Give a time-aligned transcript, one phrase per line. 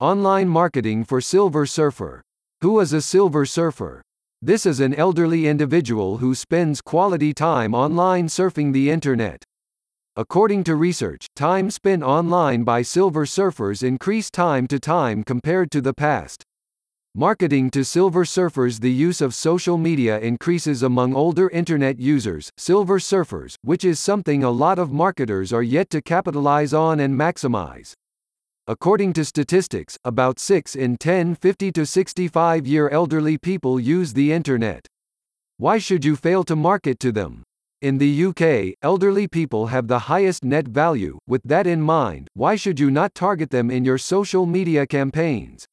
[0.00, 2.22] Online marketing for Silver Surfer.
[2.60, 4.00] Who is a Silver Surfer?
[4.40, 9.42] This is an elderly individual who spends quality time online surfing the internet.
[10.14, 15.80] According to research, time spent online by Silver Surfers increased time to time compared to
[15.80, 16.44] the past.
[17.16, 23.00] Marketing to Silver Surfers The use of social media increases among older internet users, Silver
[23.00, 27.94] Surfers, which is something a lot of marketers are yet to capitalize on and maximize.
[28.70, 34.30] According to statistics, about 6 in 10 50 to 65 year elderly people use the
[34.30, 34.86] internet.
[35.56, 37.44] Why should you fail to market to them?
[37.80, 41.16] In the UK, elderly people have the highest net value.
[41.26, 45.64] With that in mind, why should you not target them in your social media campaigns?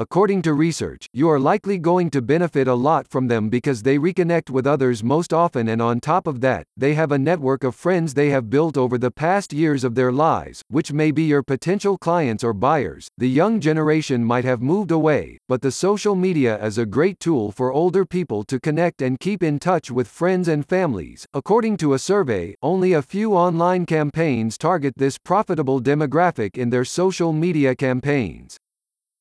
[0.00, 3.98] According to research, you are likely going to benefit a lot from them because they
[3.98, 7.74] reconnect with others most often and on top of that, they have a network of
[7.74, 11.42] friends they have built over the past years of their lives, which may be your
[11.42, 13.08] potential clients or buyers.
[13.18, 17.50] The young generation might have moved away, but the social media is a great tool
[17.50, 21.26] for older people to connect and keep in touch with friends and families.
[21.34, 26.84] According to a survey, only a few online campaigns target this profitable demographic in their
[26.84, 28.58] social media campaigns.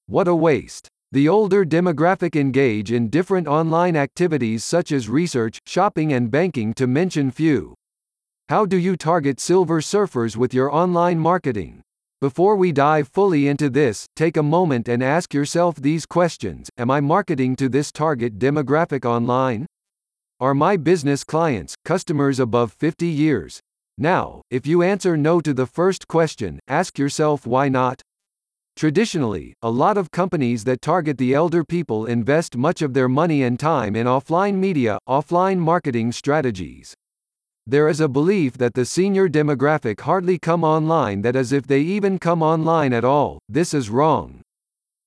[0.10, 0.88] What a waste.
[1.12, 6.88] The older demographic engage in different online activities such as research, shopping, and banking, to
[6.88, 7.74] mention few.
[8.48, 11.82] How do you target silver surfers with your online marketing?
[12.22, 16.90] Before we dive fully into this, take a moment and ask yourself these questions Am
[16.90, 19.66] I marketing to this target demographic online?
[20.40, 23.60] Are my business clients, customers above 50 years?
[23.98, 28.02] Now, if you answer no to the first question, ask yourself why not?
[28.78, 33.42] Traditionally, a lot of companies that target the elder people invest much of their money
[33.42, 36.94] and time in offline media, offline marketing strategies.
[37.66, 41.82] There is a belief that the senior demographic hardly come online that as if they
[41.82, 44.42] even come online at all, this is wrong.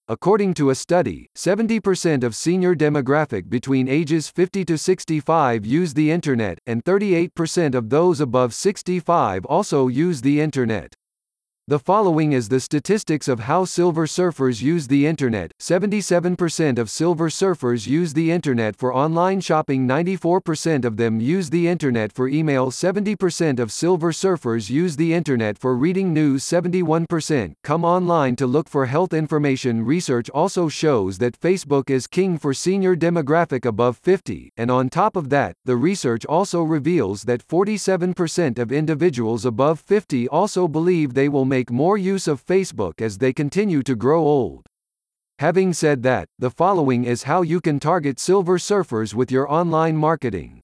[0.08, 6.10] According to a study, 70% of senior demographic between ages 50 to 65 use the
[6.10, 10.92] internet, and 38% of those above 65 also use the internet.
[11.70, 15.52] The following is the statistics of how Silver Surfers use the Internet.
[15.60, 21.68] 77% of Silver Surfers use the Internet for online shopping, 94% of them use the
[21.68, 27.84] Internet for email, 70% of Silver Surfers use the Internet for reading news, 71% come
[27.84, 29.84] online to look for health information.
[29.84, 35.14] Research also shows that Facebook is king for senior demographic above 50, and on top
[35.14, 41.28] of that, the research also reveals that 47% of individuals above 50 also believe they
[41.28, 44.64] will make make more use of Facebook as they continue to grow old.
[45.40, 49.94] Having said that, the following is how you can target silver surfers with your online
[49.94, 50.62] marketing.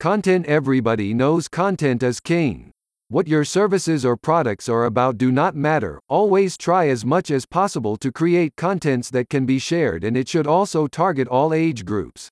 [0.00, 2.70] Content Everybody knows content is king.
[3.08, 7.44] What your services or products are about do not matter, always try as much as
[7.44, 11.84] possible to create contents that can be shared and it should also target all age
[11.84, 12.30] groups.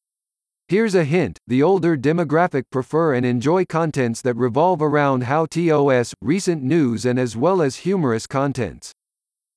[0.72, 6.14] Here's a hint the older demographic prefer and enjoy contents that revolve around how TOS,
[6.22, 8.90] recent news, and as well as humorous contents.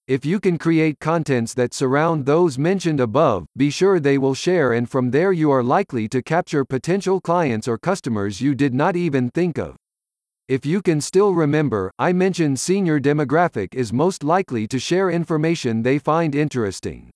[0.09, 4.73] If you can create contents that surround those mentioned above, be sure they will share,
[4.73, 8.97] and from there, you are likely to capture potential clients or customers you did not
[8.97, 9.77] even think of.
[10.49, 15.81] If you can still remember, I mentioned senior demographic is most likely to share information
[15.81, 17.09] they find interesting.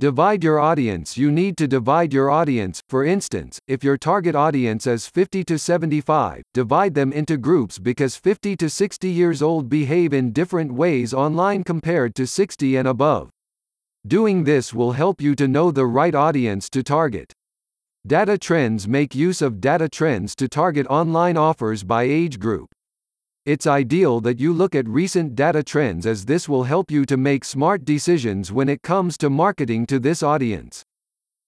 [0.00, 4.86] Divide your audience You need to divide your audience, for instance, if your target audience
[4.86, 10.12] is 50 to 75, divide them into groups because 50 to 60 years old behave
[10.12, 13.30] in different ways online compared to 60 and above.
[14.06, 17.32] Doing this will help you to know the right audience to target.
[18.06, 22.68] Data Trends make use of data trends to target online offers by age group.
[23.48, 27.16] It's ideal that you look at recent data trends as this will help you to
[27.16, 30.82] make smart decisions when it comes to marketing to this audience.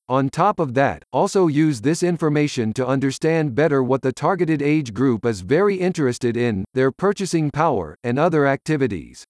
[0.08, 4.94] On top of that, also use this information to understand better what the targeted age
[4.94, 9.26] group is very interested in, their purchasing power, and other activities.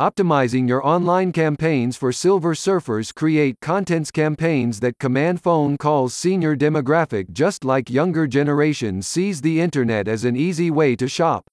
[0.00, 6.56] Optimizing your online campaigns for Silver Surfers create contents campaigns that command phone calls senior
[6.56, 11.44] demographic just like younger generation sees the internet as an easy way to shop.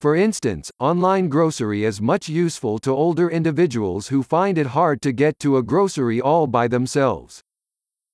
[0.00, 5.12] For instance, online grocery is much useful to older individuals who find it hard to
[5.12, 7.42] get to a grocery all by themselves.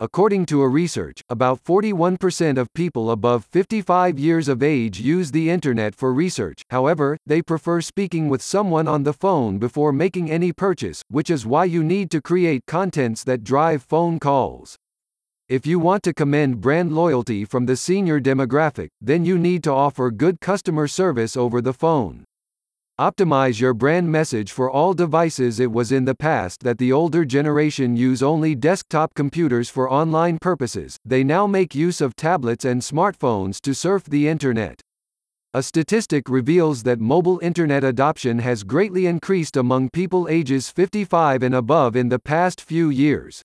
[0.01, 5.49] According to a research, about 41% of people above 55 years of age use the
[5.49, 10.53] internet for research, however, they prefer speaking with someone on the phone before making any
[10.53, 14.77] purchase, which is why you need to create contents that drive phone calls.
[15.49, 19.71] If you want to commend brand loyalty from the senior demographic, then you need to
[19.71, 22.25] offer good customer service over the phone.
[22.99, 25.61] Optimize your brand message for all devices.
[25.61, 30.39] It was in the past that the older generation use only desktop computers for online
[30.41, 34.81] purposes, they now make use of tablets and smartphones to surf the internet.
[35.55, 41.55] A statistic reveals that mobile internet adoption has greatly increased among people ages 55 and
[41.55, 43.43] above in the past few years.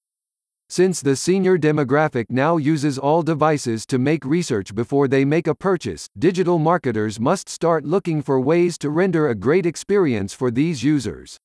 [0.72, 5.54] Since the senior demographic now uses all devices to make research before they make a
[5.54, 10.82] purchase, digital marketers must start looking for ways to render a great experience for these
[10.82, 11.36] users.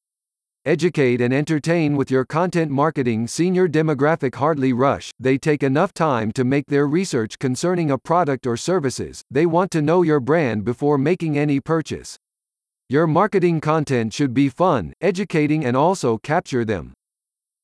[0.65, 6.31] Educate and entertain with your content marketing senior demographic hardly rush, they take enough time
[6.31, 10.65] to make their research concerning a product or services, they want to know your brand
[10.65, 12.17] before making any purchase.
[12.89, 16.93] Your marketing content should be fun, educating and also capture them.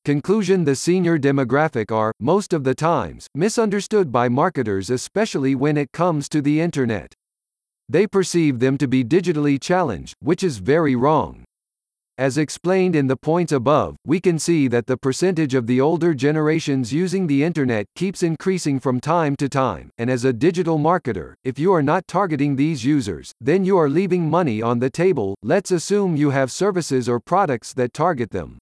[0.05, 5.93] Conclusion The senior demographic are, most of the times, misunderstood by marketers especially when it
[5.93, 7.13] comes to the internet.
[7.87, 11.45] They perceive them to be digitally challenged, which is very wrong.
[12.17, 16.13] As explained in the points above, we can see that the percentage of the older
[16.13, 21.35] generations using the internet keeps increasing from time to time, and as a digital marketer,
[21.45, 25.35] if you are not targeting these users, then you are leaving money on the table.
[25.41, 28.59] Let's assume you have services or products that target them.